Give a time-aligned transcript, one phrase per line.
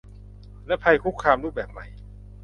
[0.67, 1.85] และภัยคุกคามรูปแบบใหม่